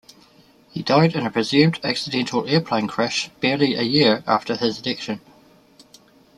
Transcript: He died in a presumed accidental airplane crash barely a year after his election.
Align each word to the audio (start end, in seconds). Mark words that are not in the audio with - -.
He 0.71 0.81
died 0.81 1.13
in 1.13 1.27
a 1.27 1.29
presumed 1.29 1.79
accidental 1.83 2.47
airplane 2.47 2.87
crash 2.87 3.29
barely 3.39 3.75
a 3.75 3.83
year 3.83 4.23
after 4.25 4.55
his 4.55 4.79
election. 4.81 5.21